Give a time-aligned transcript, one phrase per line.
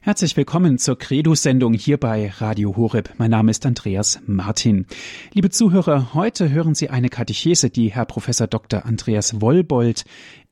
[0.00, 3.14] Herzlich willkommen zur Credo-Sendung hier bei Radio Horeb.
[3.18, 4.86] Mein Name ist Andreas Martin.
[5.32, 8.86] Liebe Zuhörer, heute hören Sie eine Katechese, die Herr Professor Dr.
[8.86, 10.04] Andreas Wollbold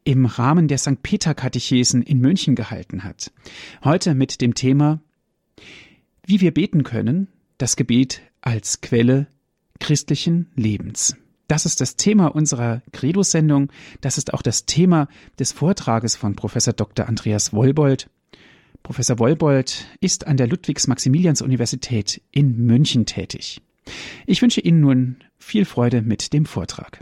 [0.03, 1.01] im Rahmen der St.
[1.01, 3.31] Peter Katechesen in München gehalten hat.
[3.85, 5.01] Heute mit dem Thema
[6.25, 9.29] Wie wir beten können, das Gebet als Quelle
[9.79, 11.17] christlichen Lebens.
[11.47, 13.71] Das ist das Thema unserer Credo-Sendung.
[14.01, 15.07] Das ist auch das Thema
[15.39, 17.07] des Vortrages von Professor Dr.
[17.07, 18.11] Andreas Wollbold.
[18.87, 23.61] Professor Wollbold ist an der Ludwigs-Maximilians-Universität in München tätig.
[24.27, 27.01] Ich wünsche Ihnen nun viel Freude mit dem Vortrag.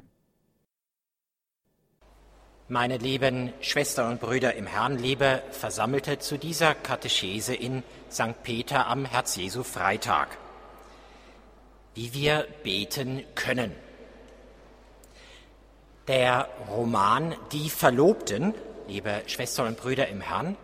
[2.68, 8.42] Meine lieben Schwestern und Brüder im Herrn, liebe Versammelte zu dieser Katechese in St.
[8.42, 10.38] Peter am Herz-Jesu-Freitag.
[11.94, 13.72] Wie wir beten können.
[16.08, 18.54] Der Roman Die Verlobten,
[18.88, 20.56] liebe Schwestern und Brüder im Herrn,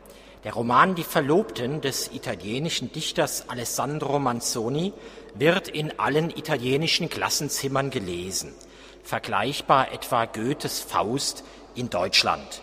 [0.44, 4.94] der Roman Die Verlobten des italienischen Dichters Alessandro Manzoni
[5.34, 8.54] wird in allen italienischen Klassenzimmern gelesen,
[9.02, 12.62] vergleichbar etwa Goethes Faust in Deutschland.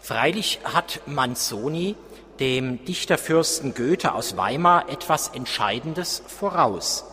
[0.00, 1.94] Freilich hat Manzoni
[2.40, 7.04] dem Dichterfürsten Goethe aus Weimar etwas Entscheidendes voraus.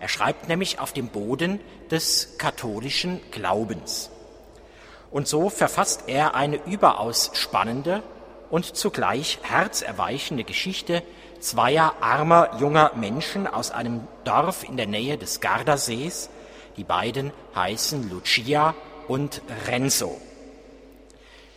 [0.00, 1.60] Er schreibt nämlich auf dem Boden
[1.90, 4.10] des katholischen Glaubens.
[5.10, 8.02] Und so verfasst er eine überaus spannende
[8.50, 11.02] und zugleich herzerweichende Geschichte
[11.40, 16.30] zweier armer junger Menschen aus einem Dorf in der Nähe des Gardasees.
[16.76, 18.74] Die beiden heißen Lucia
[19.08, 20.20] und Renzo.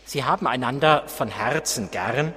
[0.05, 2.33] Sie haben einander von Herzen gern,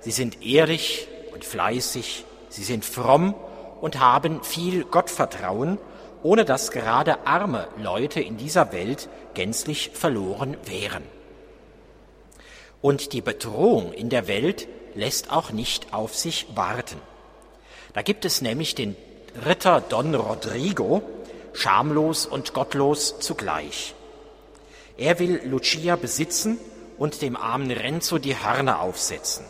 [0.00, 3.34] sie sind ehrlich und fleißig, sie sind fromm
[3.80, 5.78] und haben viel Gottvertrauen,
[6.22, 11.02] ohne dass gerade arme Leute in dieser Welt gänzlich verloren wären.
[12.82, 17.00] Und die Bedrohung in der Welt lässt auch nicht auf sich warten.
[17.92, 18.96] Da gibt es nämlich den
[19.46, 21.02] Ritter Don Rodrigo,
[21.52, 23.94] schamlos und gottlos zugleich.
[24.96, 26.58] Er will Lucia besitzen
[26.98, 29.44] und dem armen Renzo die Hörner aufsetzen.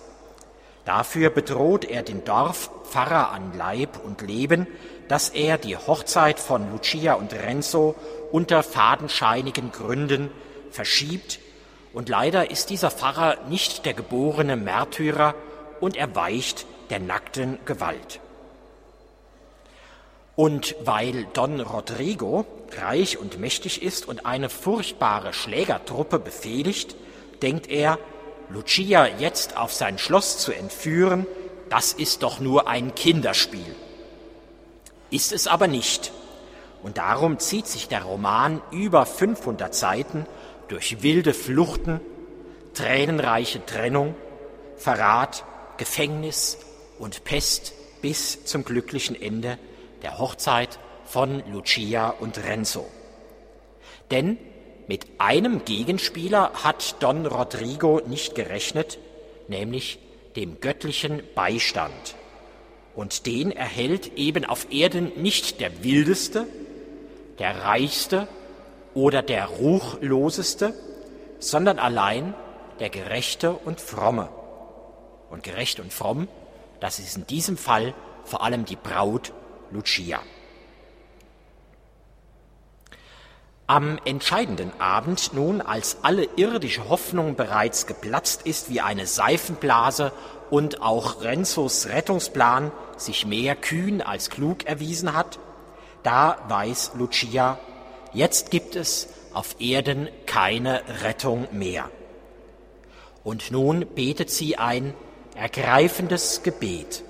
[0.84, 4.66] Dafür bedroht er den Dorfpfarrer an Leib und Leben,
[5.08, 7.94] dass er die Hochzeit von Lucia und Renzo
[8.32, 10.30] unter fadenscheinigen Gründen
[10.70, 11.40] verschiebt
[11.92, 15.34] und leider ist dieser Pfarrer nicht der geborene Märtyrer
[15.80, 18.20] und er weicht der nackten Gewalt.
[20.36, 22.46] Und weil Don Rodrigo
[22.78, 26.96] reich und mächtig ist und eine furchtbare Schlägertruppe befehligt,
[27.42, 27.98] denkt er,
[28.48, 31.26] Lucia jetzt auf sein Schloss zu entführen,
[31.68, 33.74] das ist doch nur ein Kinderspiel.
[35.10, 36.12] Ist es aber nicht.
[36.82, 40.26] Und darum zieht sich der Roman über 500 Seiten
[40.70, 42.00] durch wilde Fluchten,
[42.74, 44.14] tränenreiche Trennung,
[44.76, 45.44] Verrat,
[45.76, 46.58] Gefängnis
[46.98, 49.58] und Pest bis zum glücklichen Ende
[50.02, 52.86] der Hochzeit von Lucia und Renzo.
[54.10, 54.38] Denn
[54.86, 58.98] mit einem Gegenspieler hat Don Rodrigo nicht gerechnet,
[59.48, 59.98] nämlich
[60.36, 62.14] dem göttlichen Beistand.
[62.94, 66.46] Und den erhält eben auf Erden nicht der wildeste,
[67.38, 68.28] der reichste
[68.94, 70.74] oder der Ruchloseste,
[71.38, 72.34] sondern allein
[72.80, 74.28] der Gerechte und Fromme.
[75.30, 76.26] Und gerecht und fromm,
[76.80, 79.32] das ist in diesem Fall vor allem die Braut
[79.70, 80.20] Lucia.
[83.68, 90.10] Am entscheidenden Abend nun, als alle irdische Hoffnung bereits geplatzt ist wie eine Seifenblase
[90.50, 95.38] und auch Renzos Rettungsplan sich mehr kühn als klug erwiesen hat,
[96.02, 97.60] da weiß Lucia,
[98.12, 101.90] jetzt gibt es auf Erden keine Rettung mehr.
[103.22, 104.94] Und nun betet sie ein
[105.34, 107.04] ergreifendes Gebet.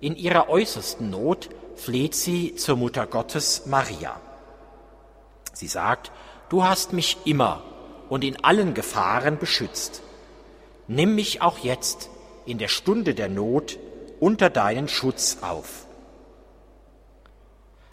[0.00, 4.20] In ihrer äußersten Not fleht sie zur Mutter Gottes Maria.
[5.52, 6.10] Sie sagt,
[6.48, 7.62] du hast mich immer
[8.08, 10.02] und in allen Gefahren beschützt.
[10.88, 12.08] Nimm mich auch jetzt
[12.46, 13.78] in der Stunde der Not
[14.18, 15.86] unter deinen Schutz auf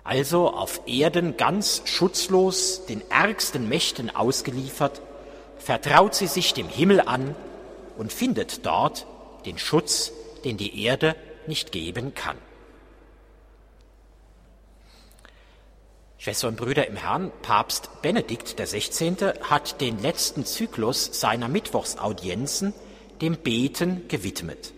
[0.08, 5.02] also auf Erden ganz schutzlos den ärgsten Mächten ausgeliefert,
[5.58, 7.36] vertraut sie sich dem Himmel an
[7.98, 9.06] und findet dort
[9.46, 10.14] den Schutz,
[10.46, 12.38] den die Erde nicht geben kann.
[16.18, 19.34] Schwestern und Brüder im Herrn, Papst Benedikt XVI.
[19.42, 22.74] hat den letzten Zyklus seiner Mittwochsaudienzen
[23.22, 24.72] dem Beten gewidmet.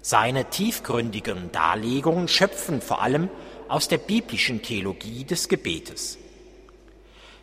[0.00, 3.28] Seine tiefgründigen Darlegungen schöpfen vor allem
[3.68, 6.18] aus der biblischen Theologie des Gebetes.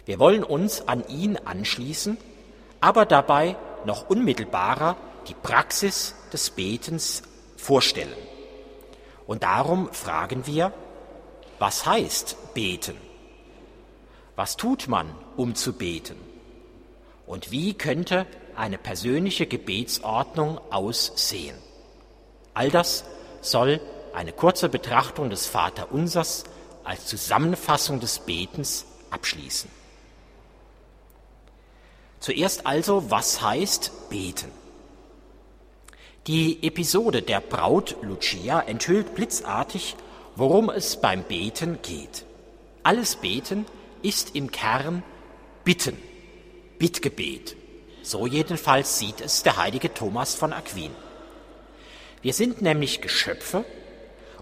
[0.06, 2.18] Wir wollen uns an ihn anschließen,
[2.80, 4.98] aber dabei noch unmittelbarer
[5.28, 7.24] die Praxis des Betens
[7.58, 8.18] vorstellen.
[9.28, 10.74] Und darum fragen wir,
[11.60, 12.98] was heißt beten?
[14.36, 16.18] Was tut man, um zu beten?
[17.28, 18.26] Und wie könnte
[18.56, 21.56] eine persönliche Gebetsordnung aussehen?
[22.54, 23.06] All das
[23.42, 23.80] soll
[24.14, 26.44] eine kurze Betrachtung des Vaterunsers
[26.84, 29.70] als Zusammenfassung des Betens abschließen.
[32.20, 34.52] Zuerst also, was heißt beten?
[36.28, 39.96] Die Episode der Braut Lucia enthüllt blitzartig,
[40.36, 42.26] worum es beim Beten geht.
[42.84, 43.66] Alles Beten
[44.04, 45.04] ist im Kern
[45.64, 45.98] Bitten,
[46.78, 47.56] Bittgebet.
[48.04, 50.92] So jedenfalls sieht es der heilige Thomas von Aquin.
[52.22, 53.66] Wir sind nämlich Geschöpfe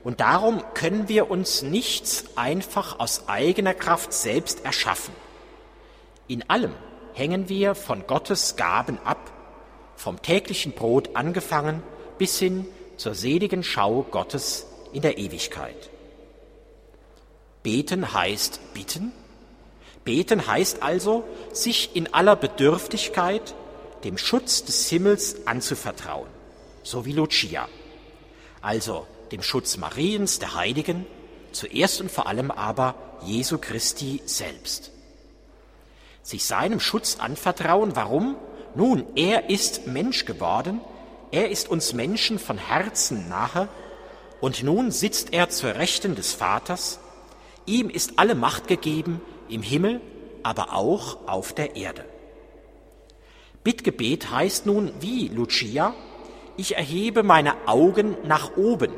[0.09, 5.13] und darum können wir uns nichts einfach aus eigener Kraft selbst erschaffen.
[6.27, 6.73] In allem
[7.13, 9.31] hängen wir von Gottes Gaben ab
[9.95, 11.83] vom täglichen Brot angefangen
[12.17, 12.65] bis hin
[12.97, 15.91] zur seligen Schau Gottes in der Ewigkeit.
[17.61, 19.11] Beten heißt bitten.
[20.05, 21.23] Beten heißt also,
[21.53, 23.53] sich in aller Bedürftigkeit
[24.03, 26.29] dem Schutz des Himmels anzuvertrauen,
[26.81, 27.69] so wie Lucia.
[28.59, 31.05] Also dem Schutz Mariens, der Heiligen,
[31.51, 34.91] zuerst und vor allem aber Jesu Christi selbst.
[36.21, 38.35] Sich seinem Schutz anvertrauen, warum?
[38.75, 40.81] Nun, er ist Mensch geworden,
[41.31, 43.67] er ist uns Menschen von Herzen nahe,
[44.41, 46.99] und nun sitzt er zur Rechten des Vaters,
[47.65, 50.01] ihm ist alle Macht gegeben im Himmel,
[50.43, 52.05] aber auch auf der Erde.
[53.63, 55.93] Bittgebet heißt nun wie Lucia,
[56.55, 58.91] ich erhebe meine Augen nach oben,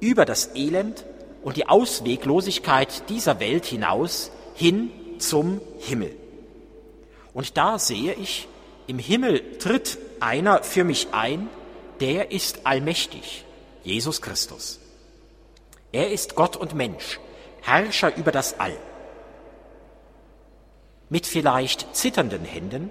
[0.00, 1.04] über das Elend
[1.42, 6.14] und die Ausweglosigkeit dieser Welt hinaus hin zum Himmel.
[7.32, 8.48] Und da sehe ich,
[8.86, 11.48] im Himmel tritt einer für mich ein,
[12.00, 13.44] der ist allmächtig,
[13.84, 14.80] Jesus Christus.
[15.92, 17.20] Er ist Gott und Mensch,
[17.62, 18.76] Herrscher über das All.
[21.08, 22.90] Mit vielleicht zitternden Händen,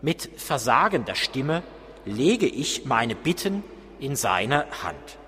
[0.00, 1.62] mit versagender Stimme
[2.04, 3.64] lege ich meine Bitten
[4.00, 5.18] in seine Hand.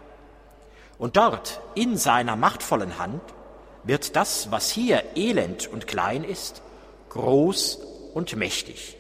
[0.99, 3.23] Und dort, in seiner machtvollen Hand,
[3.83, 6.63] wird das, was hier elend und klein ist,
[7.11, 7.81] groß
[8.15, 8.97] und mächtig.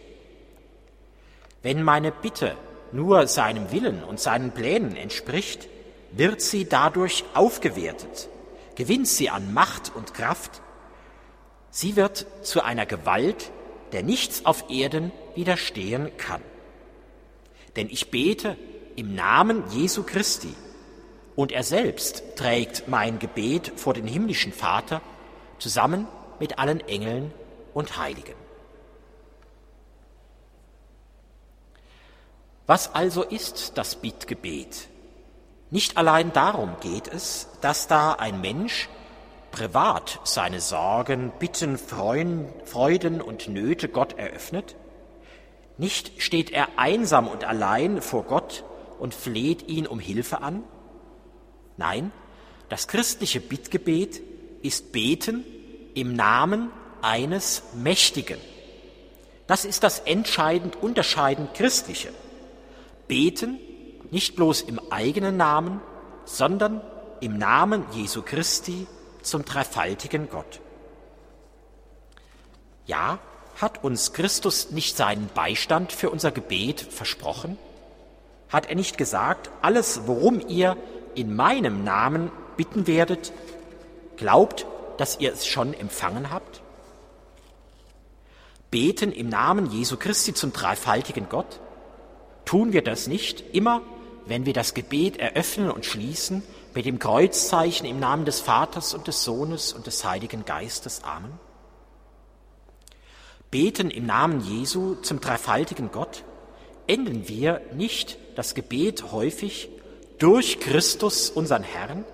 [1.62, 2.56] Wenn meine Bitte
[2.92, 5.68] nur seinem Willen und seinen Plänen entspricht,
[6.12, 8.28] wird sie dadurch aufgewertet,
[8.74, 10.60] gewinnt sie an Macht und Kraft.
[11.70, 13.50] Sie wird zu einer Gewalt,
[13.92, 16.42] der nichts auf Erden widerstehen kann.
[17.76, 18.56] Denn ich bete
[18.94, 20.54] im Namen Jesu Christi
[21.36, 25.00] und er selbst trägt mein Gebet vor den himmlischen Vater
[25.58, 26.06] zusammen
[26.38, 27.32] mit allen Engeln
[27.72, 28.34] und Heiligen.
[32.66, 34.88] Was also ist das Bittgebet?
[35.70, 38.88] Nicht allein darum geht es, dass da ein Mensch
[39.50, 44.76] privat seine Sorgen, Bitten, Freuden und Nöte Gott eröffnet.
[45.76, 48.64] Nicht steht er einsam und allein vor Gott
[48.98, 50.62] und fleht ihn um Hilfe an.
[51.76, 52.12] Nein,
[52.68, 54.20] das christliche Bittgebet
[54.62, 55.44] ist Beten
[55.94, 56.70] im Namen
[57.02, 58.38] eines Mächtigen.
[59.46, 62.10] Das ist das entscheidend unterscheidend Christliche
[63.08, 63.58] beten,
[64.10, 65.80] nicht bloß im eigenen Namen,
[66.24, 66.80] sondern
[67.20, 68.86] im Namen Jesu Christi
[69.22, 70.60] zum dreifaltigen Gott.
[72.86, 73.18] Ja,
[73.56, 77.56] hat uns Christus nicht seinen Beistand für unser Gebet versprochen?
[78.48, 80.76] Hat er nicht gesagt, alles, worum ihr
[81.14, 83.32] in meinem Namen bitten werdet,
[84.16, 84.66] glaubt,
[84.98, 86.62] dass ihr es schon empfangen habt?
[88.70, 91.60] Beten im Namen Jesu Christi zum dreifaltigen Gott?
[92.44, 93.82] Tun wir das nicht immer,
[94.26, 96.42] wenn wir das Gebet eröffnen und schließen
[96.74, 101.04] mit dem Kreuzzeichen im Namen des Vaters und des Sohnes und des Heiligen Geistes.
[101.04, 101.38] Amen.
[103.50, 106.24] Beten im Namen Jesu zum dreifaltigen Gott,
[106.88, 109.68] enden wir nicht das Gebet häufig
[110.18, 112.04] durch Christus, unseren Herrn,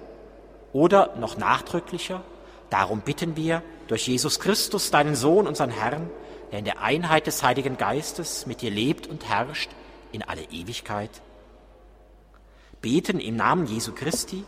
[0.72, 2.22] oder noch nachdrücklicher,
[2.70, 6.08] darum bitten wir durch Jesus Christus, deinen Sohn, unseren Herrn,
[6.50, 9.70] der in der Einheit des Heiligen Geistes mit dir lebt und herrscht
[10.12, 11.10] in alle Ewigkeit?
[12.80, 14.44] Beten im Namen Jesu Christi?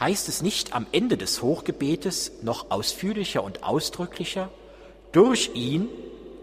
[0.00, 4.50] Heißt es nicht am Ende des Hochgebetes noch ausführlicher und ausdrücklicher,
[5.12, 5.88] durch ihn,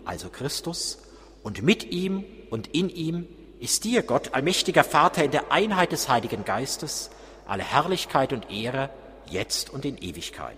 [0.04, 1.00] also Christus,
[1.44, 3.28] und mit ihm und in ihm
[3.60, 7.10] ist dir, Gott, allmächtiger Vater, in der Einheit des Heiligen Geistes,
[7.48, 8.90] alle Herrlichkeit und Ehre,
[9.30, 10.58] jetzt und in Ewigkeit.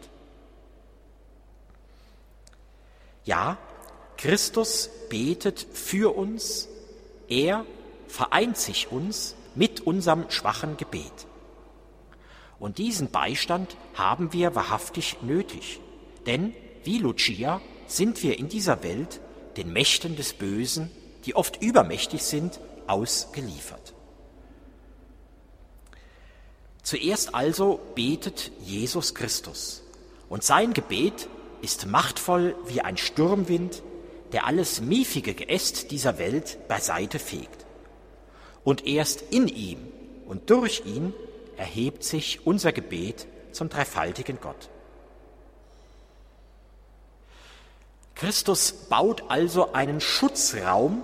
[3.25, 3.58] Ja,
[4.18, 6.68] Christus betet für uns
[7.27, 7.66] er
[8.08, 11.12] vereint sich uns mit unserem schwachen Gebet.
[12.60, 15.80] Und diesen Beistand haben wir wahrhaftig nötig,
[16.25, 19.20] denn wie Lucia sind wir in dieser Welt
[19.58, 20.89] den Mächten des Bösen,
[21.25, 23.94] die oft übermächtig sind, ausgeliefert.
[26.84, 29.84] Zuerst also betet Jesus Christus
[30.29, 31.27] und sein Gebet
[31.62, 33.84] ist machtvoll wie ein Sturmwind,
[34.32, 37.65] der alles miefige Geäst dieser Welt beiseite fegt.
[38.63, 39.79] Und erst in ihm
[40.27, 41.13] und durch ihn
[41.58, 44.70] erhebt sich unser Gebet zum dreifaltigen Gott.
[48.15, 51.03] Christus baut also einen Schutzraum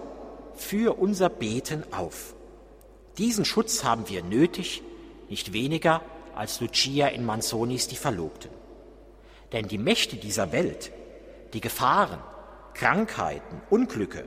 [0.64, 2.34] für unser Beten auf.
[3.18, 4.82] Diesen Schutz haben wir nötig,
[5.30, 6.02] nicht weniger
[6.36, 8.50] als Lucia in Manzonis die Verlobten.
[9.52, 10.92] Denn die Mächte dieser Welt,
[11.54, 12.20] die Gefahren,
[12.74, 14.26] Krankheiten, Unglücke,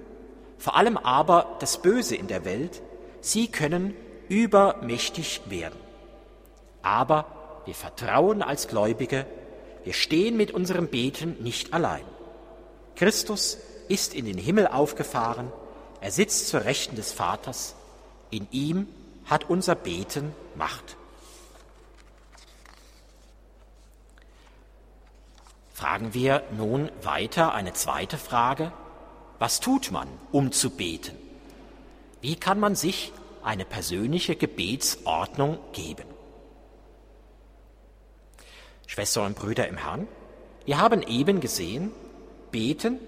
[0.59, 2.81] vor allem aber das Böse in der Welt,
[3.21, 3.95] sie können
[4.28, 5.78] übermächtig werden.
[6.83, 9.26] Aber wir vertrauen als Gläubige,
[9.83, 12.05] wir stehen mit unserem Beten nicht allein.
[12.95, 15.52] Christus ist in den Himmel aufgefahren,
[16.06, 17.75] er sitzt zur Rechten des Vaters,
[18.30, 18.86] in ihm
[19.25, 20.96] hat unser Beten Macht.
[25.75, 28.70] Fragen wir nun weiter eine zweite Frage.
[29.40, 31.16] Was tut man, um zu beten?
[32.20, 36.06] Wie kann man sich eine persönliche Gebetsordnung geben?
[38.86, 40.06] Schwestern und Brüder im Herrn,
[40.66, 41.90] wir haben eben gesehen,
[42.52, 43.00] beten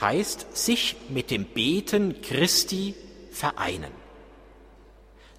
[0.00, 2.94] heißt sich mit dem Beten Christi
[3.30, 3.92] vereinen.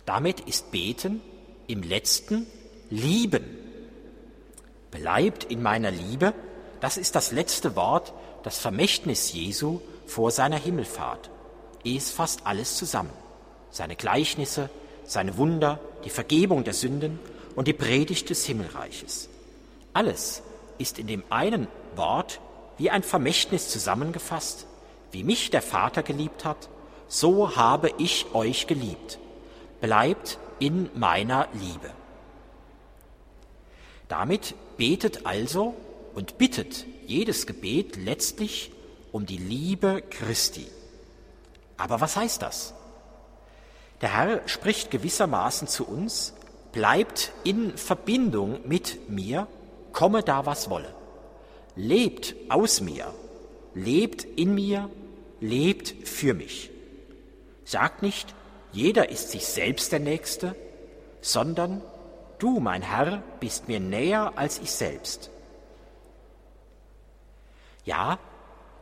[0.06, 1.22] Damit ist Beten
[1.68, 2.46] im letzten
[2.90, 3.44] Lieben.
[4.92, 6.34] Bleibt in meiner Liebe,
[6.80, 11.30] das ist das letzte Wort, das Vermächtnis Jesu vor seiner Himmelfahrt.
[11.84, 13.12] Es fasst alles zusammen.
[13.72, 14.70] Seine Gleichnisse,
[15.04, 17.20] seine Wunder, die Vergebung der Sünden
[17.56, 19.30] und die Predigt des Himmelreiches.
[19.94, 20.44] Alles
[20.78, 22.40] ist in dem einen Wort
[22.78, 24.68] wie ein Vermächtnis zusammengefasst.
[25.12, 26.70] Wie mich der Vater geliebt hat,
[27.08, 29.20] so habe ich euch geliebt.
[29.82, 31.92] Bleibt in meiner Liebe.
[34.08, 35.76] Damit betet also
[36.14, 38.72] und bittet jedes Gebet letztlich
[39.12, 40.68] um die Liebe Christi.
[41.78, 42.74] Aber was heißt das?
[44.02, 46.34] Der Herr spricht gewissermaßen zu uns,
[46.72, 49.48] bleibt in Verbindung mit mir,
[49.94, 50.94] komme da was wolle.
[51.76, 53.14] Lebt aus mir,
[53.74, 54.90] lebt in mir,
[55.42, 56.72] lebt für mich.
[57.66, 58.34] Sagt nicht,
[58.72, 60.56] jeder ist sich selbst der Nächste,
[61.22, 61.82] sondern
[62.40, 65.30] du, mein Herr, bist mir näher als ich selbst.
[67.84, 68.20] Ja,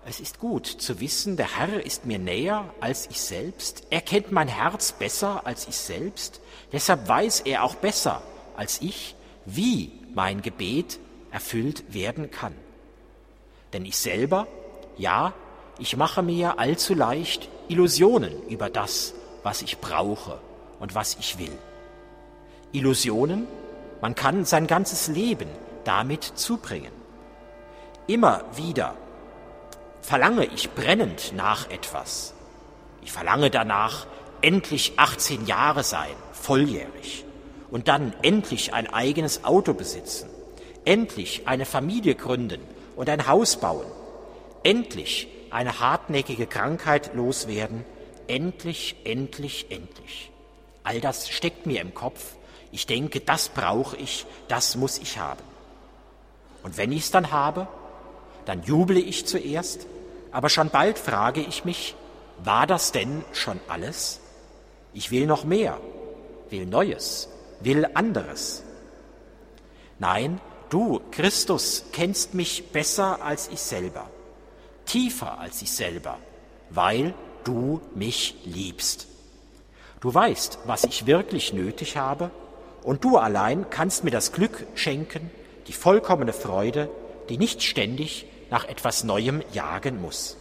[0.05, 4.31] es ist gut zu wissen, der Herr ist mir näher als ich selbst, er kennt
[4.31, 8.21] mein Herz besser als ich selbst, deshalb weiß er auch besser
[8.55, 10.99] als ich, wie mein Gebet
[11.31, 12.53] erfüllt werden kann.
[13.73, 14.47] Denn ich selber,
[14.97, 15.33] ja,
[15.79, 20.39] ich mache mir allzu leicht Illusionen über das, was ich brauche
[20.79, 21.57] und was ich will.
[22.71, 23.47] Illusionen,
[24.01, 25.49] man kann sein ganzes Leben
[25.83, 26.91] damit zubringen.
[28.05, 28.95] Immer wieder
[30.01, 32.33] verlange ich brennend nach etwas.
[33.01, 34.05] Ich verlange danach,
[34.41, 37.25] endlich 18 Jahre sein, volljährig,
[37.71, 40.29] und dann endlich ein eigenes Auto besitzen,
[40.85, 42.61] endlich eine Familie gründen
[42.95, 43.85] und ein Haus bauen,
[44.63, 47.85] endlich eine hartnäckige Krankheit loswerden,
[48.27, 50.31] endlich, endlich, endlich.
[50.83, 52.35] All das steckt mir im Kopf.
[52.71, 55.43] Ich denke, das brauche ich, das muss ich haben.
[56.63, 57.67] Und wenn ich es dann habe,
[58.45, 59.85] dann juble ich zuerst,
[60.31, 61.95] aber schon bald frage ich mich,
[62.43, 64.19] war das denn schon alles?
[64.93, 65.79] Ich will noch mehr,
[66.49, 68.63] will Neues, will anderes.
[69.99, 70.41] Nein,
[70.73, 74.09] du, Christus, kennst mich besser als ich selber,
[74.85, 76.17] tiefer als ich selber,
[76.71, 77.13] weil
[77.43, 79.07] du mich liebst.
[80.01, 82.31] Du weißt, was ich wirklich nötig habe,
[82.81, 85.31] und du allein kannst mir das Glück schenken,
[85.67, 86.89] die vollkommene Freude,
[87.29, 90.35] die nicht ständig nach etwas Neuem jagen muss.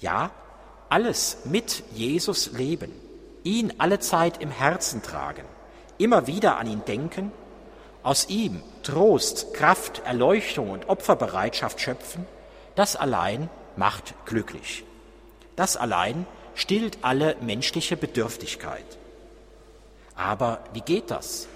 [0.00, 0.30] Ja,
[0.88, 2.90] alles mit Jesus leben,
[3.42, 5.44] ihn alle Zeit im Herzen tragen,
[5.98, 7.32] immer wieder an ihn denken,
[8.04, 12.26] aus ihm Trost, Kraft, Erleuchtung und Opferbereitschaft schöpfen,
[12.76, 14.84] das allein macht glücklich.
[15.56, 18.84] Das allein stillt alle menschliche Bedürftigkeit.
[20.14, 21.48] Aber wie geht das?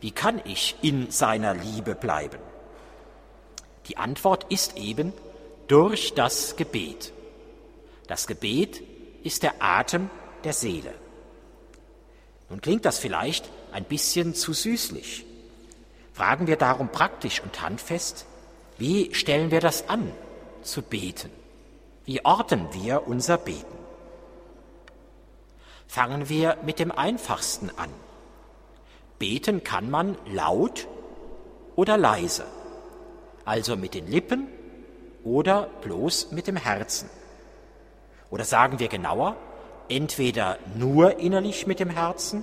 [0.00, 2.38] Wie kann ich in seiner Liebe bleiben?
[3.88, 5.12] Die Antwort ist eben
[5.66, 7.12] durch das Gebet.
[8.06, 8.82] Das Gebet
[9.24, 10.08] ist der Atem
[10.44, 10.94] der Seele.
[12.48, 15.26] Nun klingt das vielleicht ein bisschen zu süßlich.
[16.18, 18.26] Fragen wir darum praktisch und handfest,
[18.76, 20.10] wie stellen wir das an,
[20.62, 21.30] zu beten?
[22.06, 23.78] Wie orten wir unser Beten?
[25.86, 27.90] Fangen wir mit dem einfachsten an.
[29.20, 30.88] Beten kann man laut
[31.76, 32.46] oder leise,
[33.44, 34.48] also mit den Lippen
[35.22, 37.08] oder bloß mit dem Herzen.
[38.28, 39.36] Oder sagen wir genauer,
[39.88, 42.42] entweder nur innerlich mit dem Herzen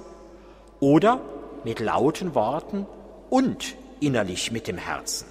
[0.79, 1.19] oder
[1.65, 2.87] mit lauten Worten
[3.29, 5.27] und innerlich mit dem Herzen.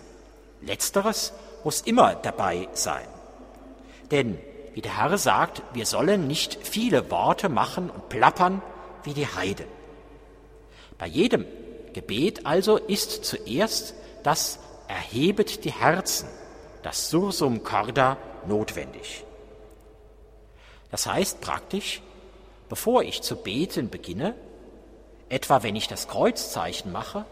[0.61, 1.33] Letzteres
[1.63, 3.07] muss immer dabei sein.
[4.11, 4.39] Denn,
[4.75, 8.63] wie der Herr sagt, wir sollen nicht viele Worte machen und plappern
[9.05, 9.67] wie die Heiden.
[10.99, 11.45] Bei jedem
[11.93, 14.59] Gebet also ist zuerst das
[14.89, 16.29] Erhebet die Herzen,
[16.83, 19.25] das Sursum Corda, notwendig.
[20.91, 22.03] Das heißt praktisch,
[22.69, 24.35] bevor ich zu beten beginne,
[25.29, 27.25] etwa wenn ich das Kreuzzeichen mache,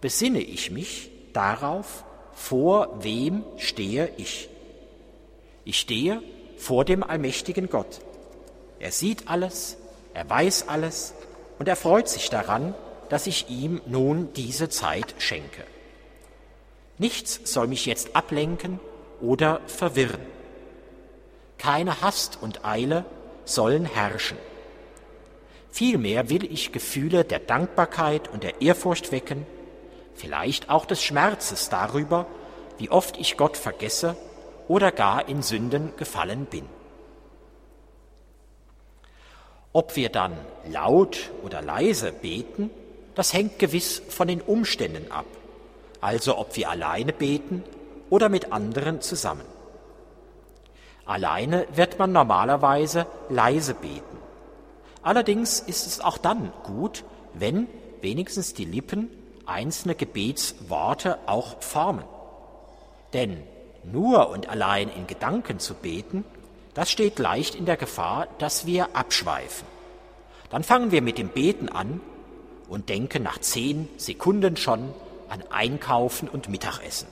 [0.00, 4.48] besinne ich mich darauf, vor wem stehe ich.
[5.64, 6.22] Ich stehe
[6.56, 8.00] vor dem allmächtigen Gott.
[8.78, 9.76] Er sieht alles,
[10.14, 11.14] er weiß alles
[11.58, 12.74] und er freut sich daran,
[13.08, 15.64] dass ich ihm nun diese Zeit schenke.
[16.98, 18.80] Nichts soll mich jetzt ablenken
[19.20, 20.20] oder verwirren.
[21.58, 23.04] Keine Hast und Eile
[23.44, 24.38] sollen herrschen.
[25.70, 29.46] Vielmehr will ich Gefühle der Dankbarkeit und der Ehrfurcht wecken,
[30.16, 32.26] vielleicht auch des Schmerzes darüber,
[32.78, 34.16] wie oft ich Gott vergesse
[34.68, 36.64] oder gar in Sünden gefallen bin.
[39.72, 40.32] Ob wir dann
[40.70, 42.70] laut oder leise beten,
[43.14, 45.26] das hängt gewiss von den Umständen ab,
[46.00, 47.62] also ob wir alleine beten
[48.10, 49.44] oder mit anderen zusammen.
[51.04, 54.16] Alleine wird man normalerweise leise beten.
[55.02, 57.68] Allerdings ist es auch dann gut, wenn
[58.00, 59.08] wenigstens die Lippen
[59.46, 62.04] einzelne Gebetsworte auch formen.
[63.12, 63.42] Denn
[63.84, 66.24] nur und allein in Gedanken zu beten,
[66.74, 69.66] das steht leicht in der Gefahr, dass wir abschweifen.
[70.50, 72.00] Dann fangen wir mit dem Beten an
[72.68, 74.92] und denken nach zehn Sekunden schon
[75.28, 77.08] an Einkaufen und Mittagessen.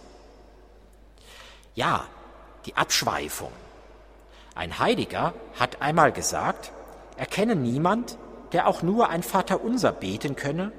[1.75, 2.05] Ja,
[2.67, 3.53] die Abschweifung.
[4.55, 6.73] Ein Heiliger hat einmal gesagt,
[7.17, 8.19] er kenne niemand,
[8.53, 10.73] der auch nur ein Vaterunser beten könne,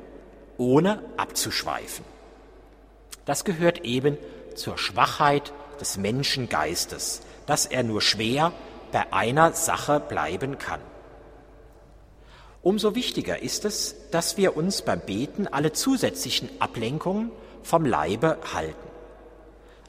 [0.57, 2.05] ohne abzuschweifen.
[3.25, 4.17] Das gehört eben
[4.55, 8.53] zur Schwachheit des Menschengeistes, dass er nur schwer
[8.91, 10.79] bei einer Sache bleiben kann.
[12.61, 18.87] Umso wichtiger ist es, dass wir uns beim Beten alle zusätzlichen Ablenkungen vom Leibe halten.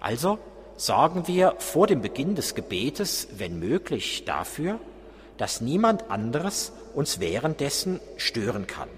[0.01, 0.39] Also
[0.77, 4.79] sorgen wir vor dem Beginn des Gebetes, wenn möglich, dafür,
[5.39, 8.89] dass niemand anderes uns währenddessen stören kann.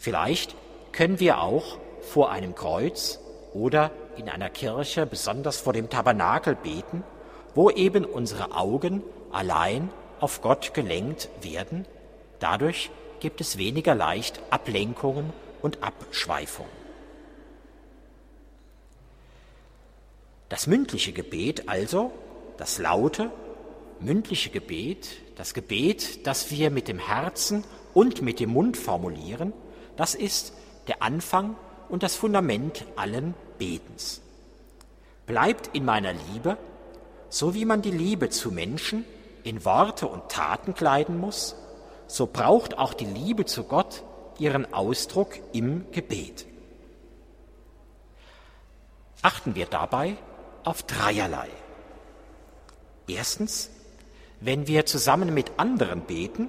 [0.00, 0.56] Vielleicht
[0.92, 3.20] können wir auch vor einem Kreuz
[3.52, 7.04] oder in einer Kirche, besonders vor dem Tabernakel beten,
[7.54, 11.84] wo eben unsere Augen allein auf Gott gelenkt werden.
[12.38, 16.72] Dadurch gibt es weniger leicht Ablenkungen und Abschweifungen.
[20.48, 22.10] Das mündliche Gebet also,
[22.56, 23.30] das laute,
[24.00, 29.52] mündliche Gebet, das Gebet, das wir mit dem Herzen und mit dem Mund formulieren,
[29.96, 30.52] das ist
[30.88, 31.56] der Anfang
[31.88, 34.20] und das Fundament allen Betens.
[35.26, 36.56] Bleibt in meiner Liebe,
[37.28, 39.04] so wie man die Liebe zu Menschen
[39.44, 41.54] in Worte und Taten kleiden muss,
[42.06, 44.02] so braucht auch die Liebe zu Gott
[44.38, 46.46] ihren Ausdruck im Gebet.
[49.22, 50.16] Achten wir dabei
[50.64, 51.48] auf dreierlei.
[53.06, 53.70] Erstens,
[54.40, 56.48] wenn wir zusammen mit anderen beten,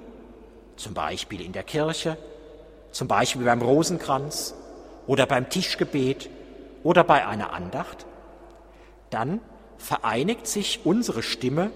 [0.76, 2.16] zum Beispiel in der Kirche,
[2.92, 4.54] zum Beispiel beim Rosenkranz
[5.06, 6.30] oder beim Tischgebet
[6.82, 8.06] oder bei einer Andacht,
[9.10, 9.40] dann
[9.78, 11.70] vereinigt sich unsere Stimme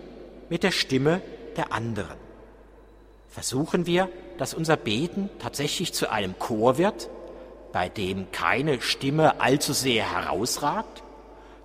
[0.48, 1.20] mit der Stimme
[1.56, 2.16] der anderen.
[3.28, 7.08] Versuchen wir, dass unser Beten tatsächlich zu einem Chor wird,
[7.72, 11.02] bei dem keine Stimme allzu sehr herausragt,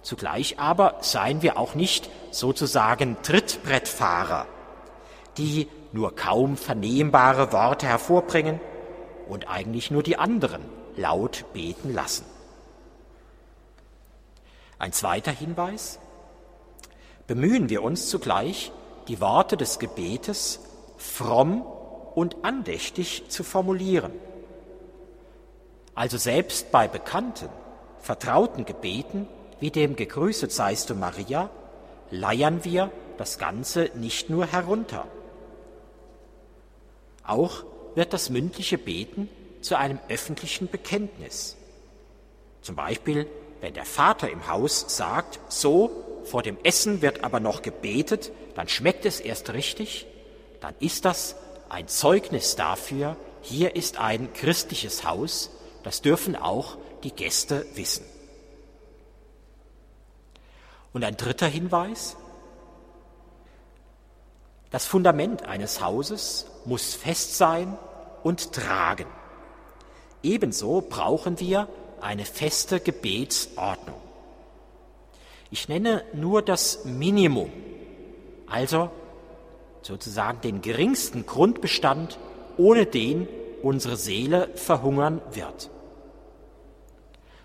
[0.02, 4.48] zugleich aber seien wir auch nicht sozusagen Trittbrettfahrer,
[5.38, 8.60] die nur kaum vernehmbare Worte hervorbringen
[9.28, 10.62] und eigentlich nur die anderen
[10.96, 12.26] laut beten lassen.
[14.80, 16.00] Ein zweiter Hinweis.
[17.28, 18.72] Bemühen wir uns zugleich,
[19.08, 20.60] die Worte des Gebetes
[20.98, 21.62] fromm
[22.16, 24.12] und andächtig zu formulieren.
[25.96, 27.50] Also selbst bei bekannten,
[28.00, 29.28] vertrauten Gebeten
[29.60, 31.50] wie dem Gegrüßet seist du Maria,
[32.10, 35.06] leiern wir das Ganze nicht nur herunter.
[37.24, 37.64] Auch
[37.96, 39.30] wird das mündliche Beten
[39.62, 41.58] zu einem öffentlichen Bekenntnis.
[42.62, 43.28] Zum Beispiel,
[43.60, 48.68] wenn der Vater im Haus sagt, so, vor dem Essen wird aber noch gebetet, dann
[48.68, 50.08] schmeckt es erst richtig,
[50.60, 51.36] dann ist das
[51.70, 55.50] ein Zeugnis dafür, hier ist ein christliches Haus,
[55.84, 58.06] das dürfen auch die Gäste wissen.
[60.94, 62.18] Und ein dritter Hinweis,
[64.70, 67.78] das Fundament eines Hauses muss fest sein
[68.24, 69.08] und tragen.
[70.24, 71.68] Ebenso brauchen wir
[72.00, 74.00] eine feste Gebetsordnung.
[75.50, 77.52] Ich nenne nur das Minimum,
[78.48, 78.90] also
[79.82, 82.18] sozusagen den geringsten Grundbestand,
[82.58, 83.28] ohne den
[83.62, 85.70] unsere Seele verhungern wird.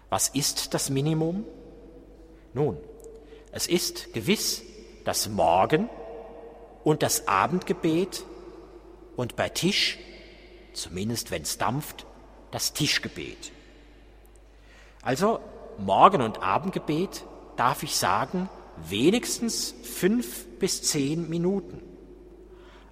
[0.09, 1.45] Was ist das Minimum?
[2.55, 2.77] Nun,
[3.53, 4.63] es ist gewiss
[5.05, 5.89] das Morgen-
[6.85, 8.25] und das Abendgebet
[9.17, 9.99] und bei Tisch,
[10.73, 12.07] zumindest wenn es dampft,
[12.51, 13.53] das Tischgebet.
[15.03, 15.41] Also
[15.79, 17.25] Morgen- und Abendgebet
[17.57, 18.49] darf ich sagen,
[18.89, 21.83] wenigstens fünf bis zehn Minuten.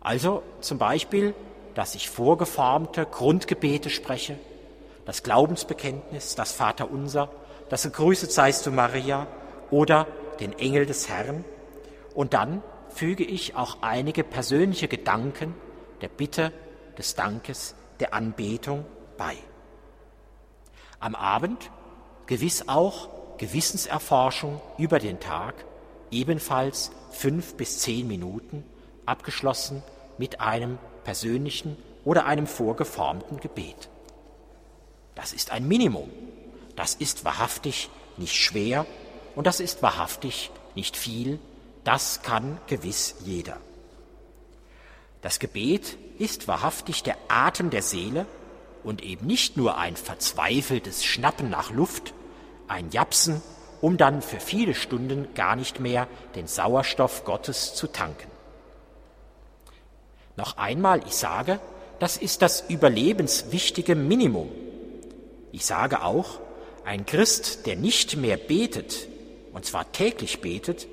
[0.00, 1.34] Also zum Beispiel,
[1.74, 4.38] dass ich vorgeformte Grundgebete spreche,
[5.06, 7.30] das Glaubensbekenntnis, das Vaterunser,
[7.68, 9.26] das Gegrüßet seist du Maria
[9.70, 10.06] oder
[10.40, 11.44] den Engel des Herrn.
[12.14, 15.54] Und dann füge ich auch einige persönliche Gedanken
[16.04, 16.52] der Bitte,
[16.98, 18.84] des Dankes, der Anbetung
[19.16, 19.38] bei.
[21.00, 21.70] Am Abend
[22.26, 25.54] gewiss auch Gewissenserforschung über den Tag,
[26.10, 28.64] ebenfalls fünf bis zehn Minuten,
[29.06, 29.82] abgeschlossen
[30.18, 33.88] mit einem persönlichen oder einem vorgeformten Gebet.
[35.14, 36.10] Das ist ein Minimum.
[36.76, 37.88] Das ist wahrhaftig
[38.18, 38.84] nicht schwer
[39.36, 41.38] und das ist wahrhaftig nicht viel.
[41.82, 43.56] Das kann gewiss jeder.
[45.24, 48.26] Das Gebet ist wahrhaftig der Atem der Seele
[48.82, 52.12] und eben nicht nur ein verzweifeltes Schnappen nach Luft,
[52.68, 53.40] ein Japsen,
[53.80, 58.30] um dann für viele Stunden gar nicht mehr den Sauerstoff Gottes zu tanken.
[60.37, 61.58] Noch einmal, ich sage,
[62.00, 64.50] das ist das überlebenswichtige Minimum.
[65.52, 66.38] Ich sage auch,
[66.84, 69.08] ein Christ, der nicht mehr betet,
[69.54, 70.87] und zwar täglich betet,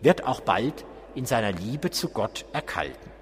[0.00, 3.13] wird auch bald in seiner Liebe zu Gott erkalten.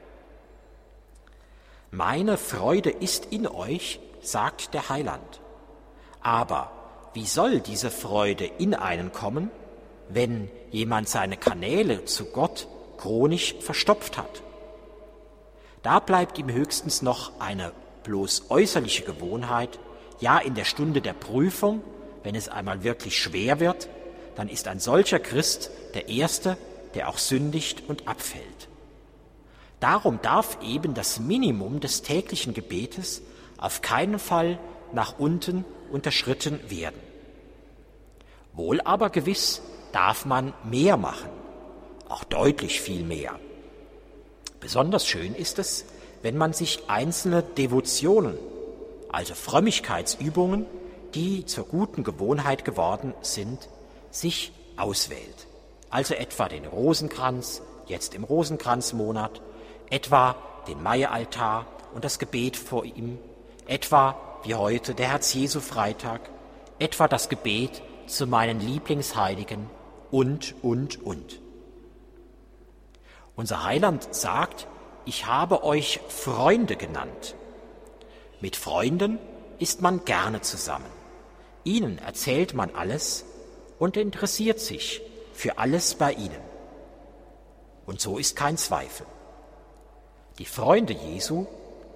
[1.94, 5.42] Meine Freude ist in euch, sagt der Heiland.
[6.22, 6.72] Aber
[7.12, 9.50] wie soll diese Freude in einen kommen,
[10.08, 14.42] wenn jemand seine Kanäle zu Gott chronisch verstopft hat?
[15.82, 17.72] Da bleibt ihm höchstens noch eine
[18.04, 19.78] bloß äußerliche Gewohnheit,
[20.18, 21.82] ja in der Stunde der Prüfung,
[22.22, 23.90] wenn es einmal wirklich schwer wird,
[24.34, 26.56] dann ist ein solcher Christ der Erste,
[26.94, 28.71] der auch sündigt und abfällt.
[29.82, 33.20] Darum darf eben das Minimum des täglichen Gebetes
[33.58, 34.60] auf keinen Fall
[34.92, 37.00] nach unten unterschritten werden.
[38.52, 41.28] Wohl aber gewiss darf man mehr machen,
[42.08, 43.40] auch deutlich viel mehr.
[44.60, 45.84] Besonders schön ist es,
[46.22, 48.38] wenn man sich einzelne Devotionen,
[49.10, 50.64] also Frömmigkeitsübungen,
[51.16, 53.68] die zur guten Gewohnheit geworden sind,
[54.12, 55.48] sich auswählt.
[55.90, 59.42] Also etwa den Rosenkranz, jetzt im Rosenkranzmonat,
[59.92, 63.18] etwa den Maialtar und das Gebet vor ihm,
[63.66, 66.22] etwa wie heute der Herz-Jesu-Freitag,
[66.78, 69.68] etwa das Gebet zu meinen Lieblingsheiligen
[70.10, 71.40] und, und, und.
[73.36, 74.66] Unser Heiland sagt,
[75.04, 77.34] ich habe euch Freunde genannt.
[78.40, 79.18] Mit Freunden
[79.58, 80.90] ist man gerne zusammen.
[81.64, 83.26] Ihnen erzählt man alles
[83.78, 85.02] und interessiert sich
[85.34, 86.40] für alles bei ihnen.
[87.84, 89.06] Und so ist kein Zweifel.
[90.42, 91.46] Die Freunde Jesu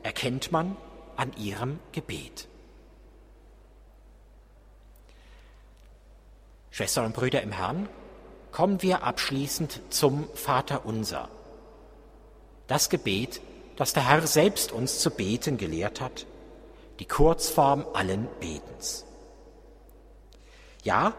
[0.04, 0.76] erkennt man
[1.16, 2.46] an ihrem Gebet.
[6.70, 7.88] Schwestern und Brüder im Herrn,
[8.52, 11.28] kommen wir abschließend zum Vater unser.
[12.68, 13.40] Das Gebet,
[13.74, 16.24] das der Herr selbst uns zu beten gelehrt hat,
[17.00, 19.06] die Kurzform allen Betens.
[20.85, 21.14] Ja,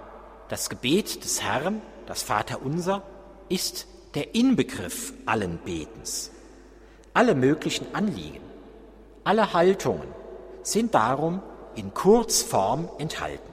[0.47, 3.03] das Gebet des Herrn, das Vater unser,
[3.49, 6.31] ist der Inbegriff allen Betens.
[7.17, 8.43] Alle möglichen Anliegen,
[9.23, 10.07] alle Haltungen
[10.61, 11.41] sind darum
[11.73, 13.51] in Kurzform enthalten.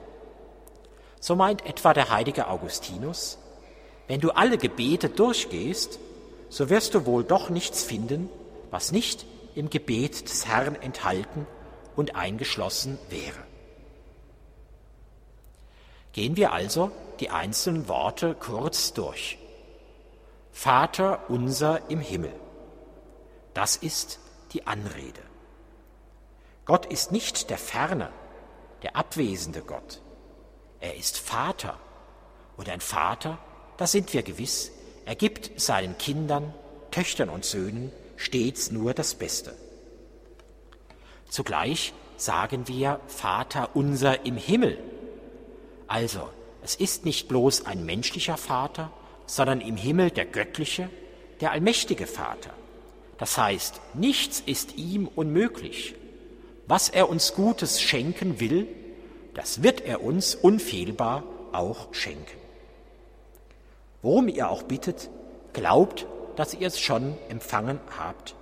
[1.18, 3.38] So meint etwa der heilige Augustinus,
[4.06, 5.98] wenn du alle Gebete durchgehst,
[6.50, 8.28] so wirst du wohl doch nichts finden,
[8.70, 9.24] was nicht
[9.54, 11.46] im Gebet des Herrn enthalten
[11.96, 13.44] und eingeschlossen wäre.
[16.12, 19.38] Gehen wir also die einzelnen Worte kurz durch.
[20.52, 22.43] Vater unser im Himmel.
[23.54, 24.18] Das ist
[24.52, 25.22] die Anrede.
[26.64, 28.10] Gott ist nicht der ferne,
[28.82, 30.00] der abwesende Gott.
[30.80, 31.78] Er ist Vater.
[32.56, 33.38] Und ein Vater,
[33.76, 34.70] da sind wir gewiss,
[35.06, 36.54] er gibt seinen Kindern,
[36.90, 39.56] Töchtern und Söhnen stets nur das Beste.
[41.28, 44.78] Zugleich sagen wir Vater unser im Himmel.
[45.88, 46.28] Also,
[46.62, 48.90] es ist nicht bloß ein menschlicher Vater,
[49.26, 50.88] sondern im Himmel der göttliche,
[51.40, 52.50] der allmächtige Vater.
[53.18, 55.94] Das heißt, nichts ist ihm unmöglich.
[56.66, 58.66] Was er uns Gutes schenken will,
[59.34, 62.38] das wird er uns unfehlbar auch schenken.
[64.02, 65.10] Worum ihr auch bittet,
[65.52, 68.34] glaubt, dass ihr es schon empfangen habt.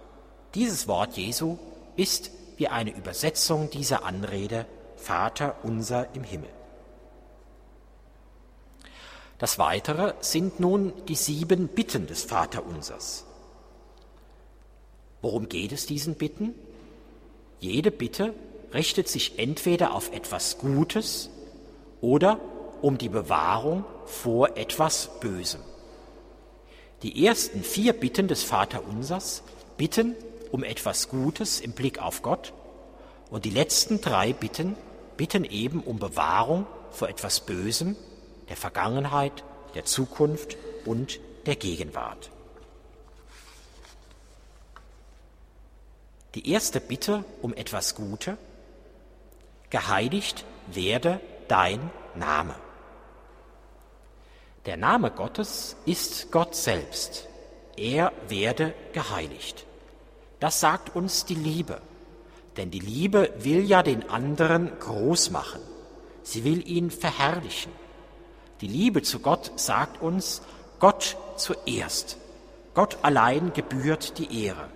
[0.55, 1.59] Dieses Wort Jesu
[1.97, 6.51] ist wie eine Übersetzung dieser Anrede Vater unser im Himmel.
[9.39, 13.25] Das Weitere sind nun die sieben Bitten des Vaterunsers.
[15.23, 16.55] Worum geht es diesen Bitten?
[17.61, 18.35] Jede Bitte
[18.75, 21.31] richtet sich entweder auf etwas Gutes
[22.01, 22.41] oder
[22.83, 25.61] um die Bewahrung vor etwas Bösem.
[27.03, 29.45] Die ersten vier Bitten des Vaterunsers
[29.77, 30.17] bitten
[30.51, 32.53] um etwas Gutes im Blick auf Gott
[33.31, 34.77] und die letzten drei Bitten
[35.17, 37.97] bitten eben um Bewahrung vor etwas Bösem
[38.49, 42.31] der Vergangenheit, der Zukunft und der Gegenwart.
[46.35, 48.38] Die erste Bitte um etwas Gute,
[49.68, 52.55] geheiligt werde dein Name.
[54.64, 57.29] Der Name Gottes ist Gott selbst.
[57.77, 59.66] Er werde geheiligt.
[60.40, 61.81] Das sagt uns die Liebe.
[62.57, 65.61] Denn die Liebe will ja den anderen groß machen.
[66.23, 67.73] Sie will ihn verherrlichen.
[68.61, 70.42] Die Liebe zu Gott sagt uns,
[70.79, 72.16] Gott zuerst.
[72.75, 74.68] Gott allein gebührt die Ehre.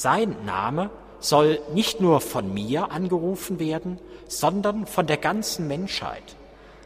[0.00, 6.22] Sein Name soll nicht nur von mir angerufen werden, sondern von der ganzen Menschheit.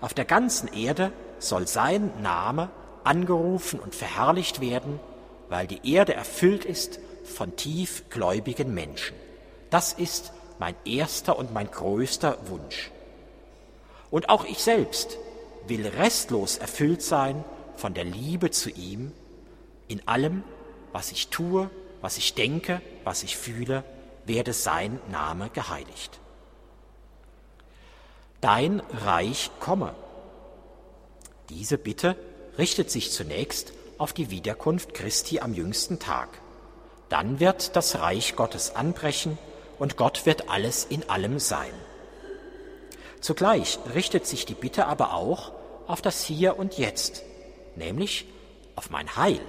[0.00, 2.70] Auf der ganzen Erde soll sein Name
[3.04, 4.98] angerufen und verherrlicht werden,
[5.48, 9.14] weil die Erde erfüllt ist von tiefgläubigen Menschen.
[9.70, 12.90] Das ist mein erster und mein größter Wunsch.
[14.10, 15.18] Und auch ich selbst
[15.68, 17.44] will restlos erfüllt sein
[17.76, 19.12] von der Liebe zu ihm
[19.86, 20.42] in allem,
[20.92, 23.84] was ich tue, was ich denke, was ich fühle,
[24.26, 26.20] werde sein Name geheiligt.
[28.40, 29.94] Dein Reich komme.
[31.48, 32.16] Diese Bitte
[32.58, 36.28] richtet sich zunächst auf die Wiederkunft Christi am jüngsten Tag.
[37.08, 39.38] Dann wird das Reich Gottes anbrechen
[39.78, 41.72] und Gott wird alles in allem sein.
[43.20, 45.52] Zugleich richtet sich die Bitte aber auch
[45.86, 47.22] auf das Hier und Jetzt,
[47.76, 48.26] nämlich
[48.76, 49.40] auf mein Heil.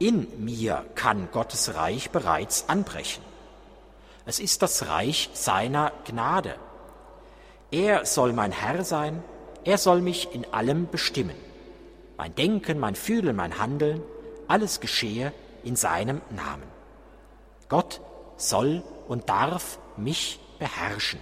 [0.00, 3.22] In mir kann Gottes Reich bereits anbrechen.
[4.24, 6.54] Es ist das Reich seiner Gnade.
[7.70, 9.22] Er soll mein Herr sein,
[9.62, 11.36] er soll mich in allem bestimmen.
[12.16, 14.00] Mein Denken, mein Fühlen, mein Handeln,
[14.48, 15.34] alles geschehe
[15.64, 16.64] in seinem Namen.
[17.68, 18.00] Gott
[18.38, 21.20] soll und darf mich beherrschen.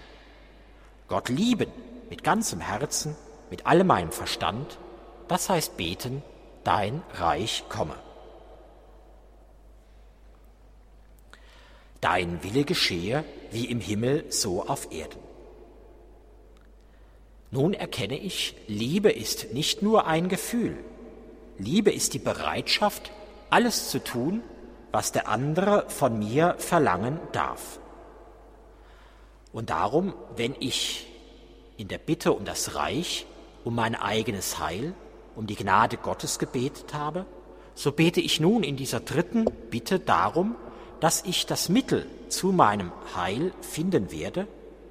[1.09, 1.73] Gott lieben
[2.11, 3.17] mit ganzem Herzen,
[3.51, 4.79] mit allem meinem Verstand,
[5.27, 6.23] das heißt beten,
[6.63, 7.97] dein Reich komme.
[12.01, 15.21] Dein Wille geschehe wie im Himmel so auf Erden.
[17.51, 20.77] Nun erkenne ich, Liebe ist nicht nur ein Gefühl.
[21.59, 23.11] Liebe ist die Bereitschaft,
[23.51, 24.43] alles zu tun,
[24.93, 27.81] was der andere von mir verlangen darf.
[29.53, 31.07] Und darum, wenn ich
[31.79, 33.27] in der Bitte um das Reich,
[33.65, 34.95] um mein eigenes Heil,
[35.35, 37.25] um die Gnade Gottes gebetet habe,
[37.75, 40.57] so bete ich nun in dieser dritten Bitte darum,
[41.01, 44.47] dass ich das Mittel zu meinem Heil finden werde,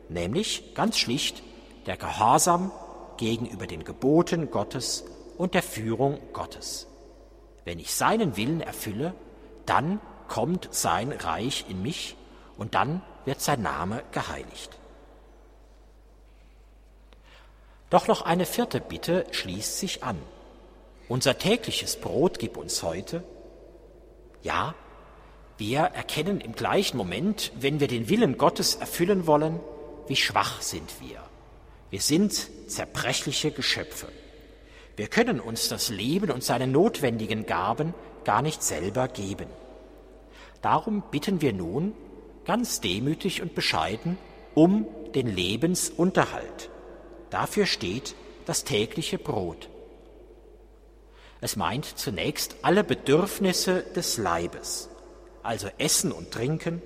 [0.10, 1.44] nämlich ganz schlicht
[1.86, 2.72] der Gehorsam
[3.18, 5.06] gegenüber den Geboten Gottes
[5.38, 6.88] und der Führung Gottes.
[7.66, 9.14] Wenn ich seinen Willen erfülle,
[9.66, 12.16] dann kommt sein Reich in mich
[12.58, 14.78] und dann wird sein Name geheiligt.
[17.90, 20.18] Doch noch eine vierte Bitte schließt sich an.
[21.08, 23.24] Unser tägliches Brot gib uns heute.
[24.44, 24.76] Ja,
[25.58, 29.60] wir erkennen im gleichen Moment, wenn wir den Willen Gottes erfüllen wollen,
[30.08, 31.22] wie schwach sind wir.
[31.90, 34.08] Wir sind zerbrechliche Geschöpfe.
[34.96, 37.94] Wir können uns das Leben und seine notwendigen Gaben
[38.24, 39.48] gar nicht selber geben.
[40.62, 41.94] Darum bitten wir nun
[42.46, 44.18] ganz demütig und bescheiden
[44.56, 46.70] um den Lebensunterhalt.
[47.30, 48.16] Dafür steht
[48.46, 49.70] das tägliche Brot.
[51.42, 54.90] Es meint zunächst alle Bedürfnisse des Leibes,
[55.48, 56.82] also Essen und Trinken,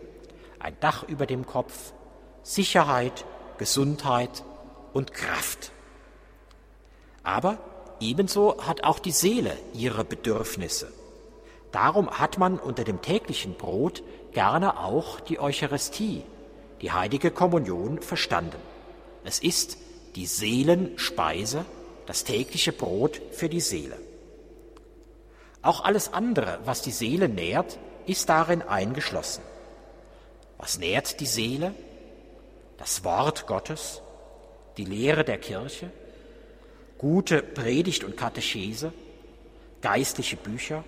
[0.60, 1.94] ein Dach über dem Kopf,
[2.44, 3.26] Sicherheit,
[3.58, 4.44] Gesundheit
[4.94, 5.72] und Kraft.
[7.24, 7.58] Aber
[8.00, 10.94] ebenso hat auch die Seele ihre Bedürfnisse.
[11.72, 16.24] Darum hat man unter dem täglichen Brot gerne auch die Eucharistie,
[16.82, 18.58] die heilige Kommunion verstanden.
[19.24, 19.78] Es ist
[20.16, 21.66] die Seelenspeise,
[22.06, 23.98] das tägliche Brot für die Seele.
[25.64, 29.44] Auch alles andere, was die Seele nährt, ist darin eingeschlossen.
[30.58, 31.74] Was nährt die Seele?
[32.78, 34.02] Das Wort Gottes,
[34.78, 35.92] die Lehre der Kirche,
[36.98, 38.94] gute Predigt und Katechese,
[39.82, 40.84] geistliche Bücher,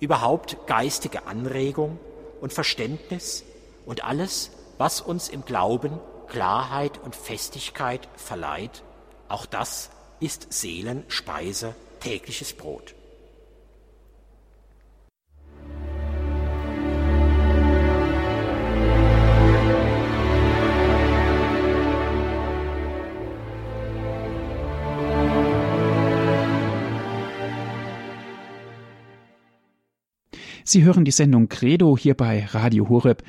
[0.00, 1.98] überhaupt geistige Anregung
[2.40, 3.44] und Verständnis
[3.86, 5.98] und alles, was uns im Glauben
[6.28, 8.82] Klarheit und Festigkeit verleiht,
[9.28, 12.94] auch das ist Seelenspeise, tägliches Brot.
[30.70, 33.24] Sie hören die Sendung Credo hier bei Radio Horeb.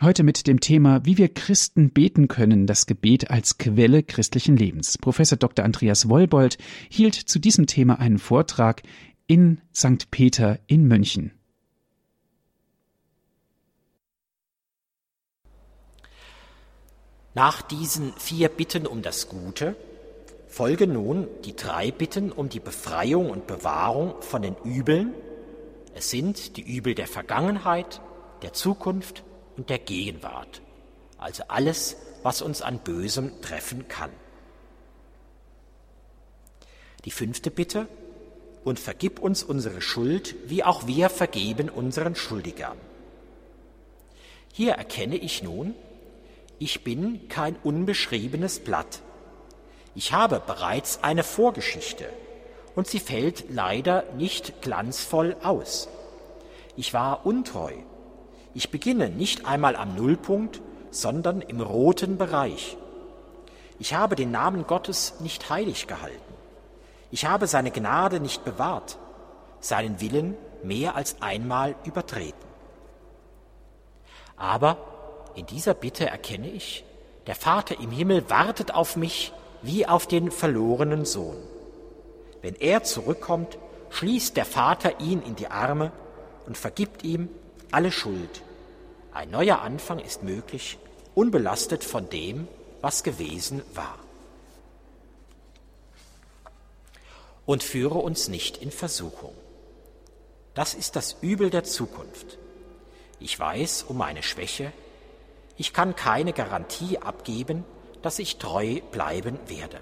[0.00, 4.96] Heute mit dem Thema, wie wir Christen beten können, das Gebet als Quelle christlichen Lebens.
[4.96, 5.62] Professor Dr.
[5.62, 6.56] Andreas Wollbold
[6.88, 8.80] hielt zu diesem Thema einen Vortrag
[9.26, 10.10] in St.
[10.10, 11.32] Peter in München.
[17.34, 19.76] Nach diesen vier Bitten um das Gute
[20.48, 25.12] folgen nun die drei Bitten um die Befreiung und Bewahrung von den Übeln,
[25.96, 28.02] es sind die Übel der Vergangenheit,
[28.42, 29.24] der Zukunft
[29.56, 30.60] und der Gegenwart,
[31.16, 34.10] also alles, was uns an Bösem treffen kann.
[37.06, 37.88] Die fünfte Bitte,
[38.62, 42.76] und vergib uns unsere Schuld, wie auch wir vergeben unseren Schuldigern.
[44.52, 45.74] Hier erkenne ich nun,
[46.58, 49.02] ich bin kein unbeschriebenes Blatt.
[49.94, 52.10] Ich habe bereits eine Vorgeschichte,
[52.76, 55.88] und sie fällt leider nicht glanzvoll aus.
[56.76, 57.72] Ich war untreu.
[58.54, 60.60] Ich beginne nicht einmal am Nullpunkt,
[60.90, 62.76] sondern im roten Bereich.
[63.78, 66.20] Ich habe den Namen Gottes nicht heilig gehalten.
[67.10, 68.98] Ich habe seine Gnade nicht bewahrt,
[69.60, 72.46] seinen Willen mehr als einmal übertreten.
[74.36, 74.76] Aber
[75.34, 76.84] in dieser Bitte erkenne ich,
[77.26, 81.36] der Vater im Himmel wartet auf mich wie auf den verlorenen Sohn.
[82.46, 83.58] Wenn er zurückkommt,
[83.90, 85.90] schließt der Vater ihn in die Arme
[86.46, 87.28] und vergibt ihm
[87.72, 88.40] alle Schuld.
[89.12, 90.78] Ein neuer Anfang ist möglich,
[91.16, 92.46] unbelastet von dem,
[92.82, 93.98] was gewesen war.
[97.46, 99.34] Und führe uns nicht in Versuchung.
[100.54, 102.38] Das ist das Übel der Zukunft.
[103.18, 104.72] Ich weiß um meine Schwäche,
[105.56, 107.64] ich kann keine Garantie abgeben,
[108.02, 109.80] dass ich treu bleiben werde.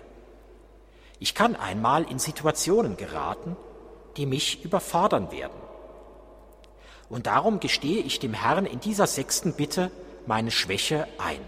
[1.18, 3.56] Ich kann einmal in Situationen geraten,
[4.16, 5.56] die mich überfordern werden.
[7.08, 9.90] Und darum gestehe ich dem Herrn in dieser sechsten Bitte
[10.26, 11.40] meine Schwäche ein.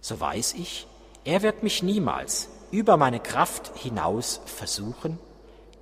[0.00, 0.86] So weiß ich,
[1.24, 5.18] er wird mich niemals über meine Kraft hinaus versuchen,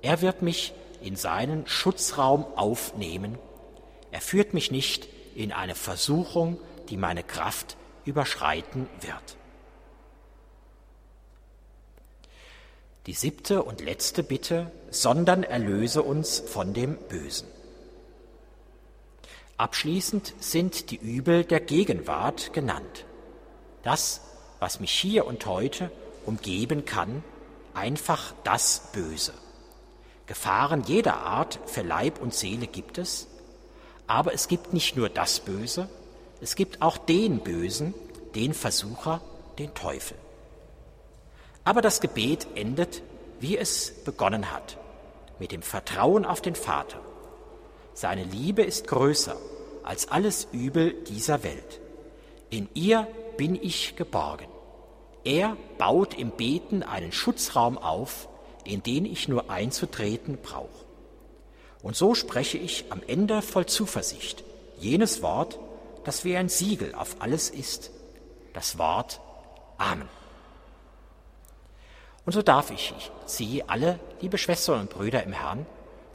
[0.01, 3.37] er wird mich in seinen Schutzraum aufnehmen,
[4.11, 6.59] er führt mich nicht in eine Versuchung,
[6.89, 9.38] die meine Kraft überschreiten wird.
[13.09, 17.47] Die siebte und letzte Bitte, sondern erlöse uns von dem Bösen.
[19.57, 23.05] Abschließend sind die Übel der Gegenwart genannt.
[23.81, 24.21] Das,
[24.59, 25.89] was mich hier und heute
[26.27, 27.23] umgeben kann,
[27.73, 29.33] einfach das Böse.
[30.27, 33.25] Gefahren jeder Art für Leib und Seele gibt es,
[34.05, 35.89] aber es gibt nicht nur das Böse,
[36.41, 37.95] es gibt auch den Bösen,
[38.35, 39.19] den Versucher,
[39.57, 40.15] den Teufel.
[41.63, 43.01] Aber das Gebet endet,
[43.39, 44.77] wie es begonnen hat,
[45.39, 46.99] mit dem Vertrauen auf den Vater.
[47.93, 49.35] Seine Liebe ist größer
[49.83, 51.79] als alles Übel dieser Welt.
[52.49, 53.07] In ihr
[53.37, 54.47] bin ich geborgen.
[55.23, 58.27] Er baut im Beten einen Schutzraum auf,
[58.63, 60.85] in den ich nur einzutreten brauche.
[61.81, 64.43] Und so spreche ich am Ende voll Zuversicht
[64.79, 65.59] jenes Wort,
[66.03, 67.91] das wie ein Siegel auf alles ist,
[68.53, 69.19] das Wort
[69.77, 70.09] Amen.
[72.29, 72.93] Und so darf ich
[73.25, 75.65] Sie alle, liebe Schwestern und Brüder im Herrn,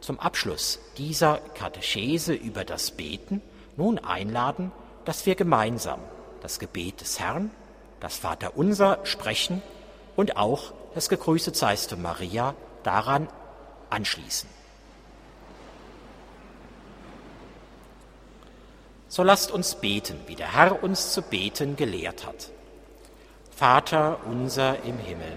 [0.01, 3.43] zum Abschluss dieser Katechese über das Beten
[3.77, 4.71] nun einladen,
[5.05, 5.99] dass wir gemeinsam
[6.41, 7.51] das Gebet des Herrn,
[7.99, 9.61] das Vaterunser sprechen
[10.15, 12.55] und auch das Gegrüßet seist du Maria
[12.85, 13.27] daran
[13.91, 14.49] anschließen.
[19.09, 22.51] So lasst uns beten, wie der Herr uns zu beten gelehrt hat.
[23.51, 25.37] Vater unser im Himmel,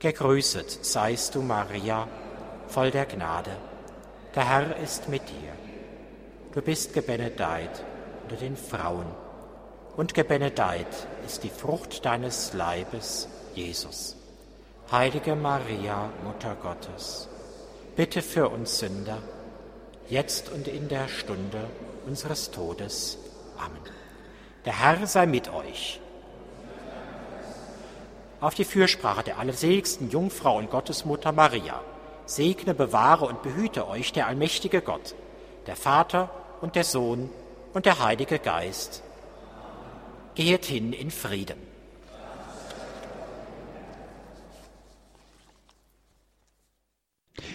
[0.00, 2.06] Gegrüßet seist du, Maria,
[2.68, 3.50] voll der Gnade.
[4.32, 5.52] Der Herr ist mit dir.
[6.54, 7.84] Du bist gebenedeit
[8.22, 9.06] unter den Frauen,
[9.96, 10.86] und gebenedeit
[11.26, 14.16] ist die Frucht deines Leibes, Jesus.
[14.92, 17.28] Heilige Maria, Mutter Gottes,
[17.96, 19.18] bitte für uns Sünder,
[20.08, 21.68] jetzt und in der Stunde
[22.06, 23.18] unseres Todes.
[23.58, 23.82] Amen.
[24.64, 26.00] Der Herr sei mit euch.
[28.40, 31.80] Auf die Fürsprache der allerseligsten Jungfrau und Gottesmutter Maria
[32.26, 35.14] segne, bewahre und behüte euch der allmächtige Gott,
[35.66, 36.30] der Vater
[36.60, 37.30] und der Sohn
[37.72, 39.02] und der Heilige Geist.
[40.34, 41.58] Geht hin in Frieden.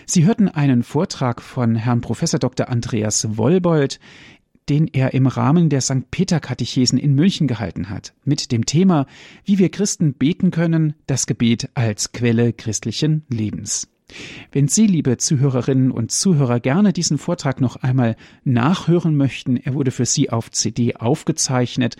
[0.06, 2.68] Sie hörten einen Vortrag von Herrn Professor Dr.
[2.68, 4.00] Andreas Wollbold
[4.70, 6.10] den er im Rahmen der St.
[6.12, 9.06] Peter Katechesen in München gehalten hat, mit dem Thema,
[9.46, 13.88] wie wir Christen beten können, das Gebet als Quelle christlichen Lebens.
[14.52, 19.92] Wenn Sie, liebe Zuhörerinnen und Zuhörer, gerne diesen Vortrag noch einmal nachhören möchten, er wurde
[19.92, 21.96] für Sie auf CD aufgezeichnet.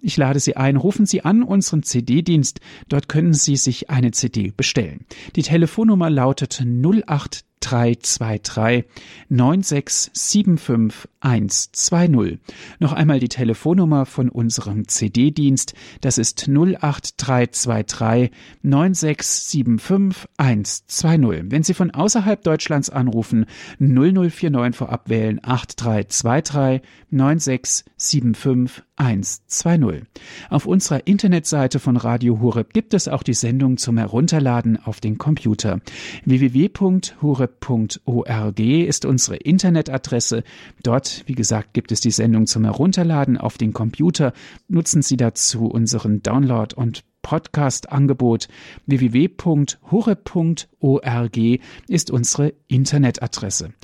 [0.00, 2.60] Ich lade Sie ein, rufen Sie an unseren CD-Dienst.
[2.88, 5.04] Dort können Sie sich eine CD bestellen.
[5.36, 8.84] Die Telefonnummer lautet 08 323
[9.28, 12.38] 9675 120.
[12.78, 15.74] Noch einmal die Telefonnummer von unserem CD-Dienst.
[16.00, 18.30] Das ist 08323
[18.62, 21.50] 9675 120.
[21.50, 23.46] Wenn Sie von außerhalb Deutschlands anrufen,
[23.78, 30.02] 0049 vorab wählen 8323 9675 120.
[30.50, 35.18] Auf unserer Internetseite von Radio Horeb gibt es auch die Sendung zum Herunterladen auf den
[35.18, 35.80] Computer.
[36.24, 40.42] www.horeb.org ist unsere Internetadresse.
[40.82, 44.32] Dort, wie gesagt, gibt es die Sendung zum Herunterladen auf den Computer.
[44.68, 48.48] Nutzen Sie dazu unseren Download- und Podcast-Angebot
[48.86, 49.78] www.hure.org
[51.88, 53.74] ist unsere Internetadresse.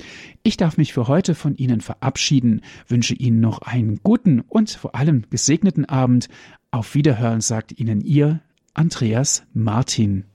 [0.41, 4.95] Ich darf mich für heute von Ihnen verabschieden, wünsche Ihnen noch einen guten und vor
[4.95, 6.27] allem gesegneten Abend.
[6.71, 8.41] Auf Wiederhören sagt Ihnen Ihr
[8.73, 10.25] Andreas Martin.